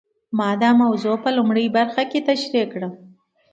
[0.37, 2.89] ما دا موضوع په لومړۍ برخه کې تشرېح کړه.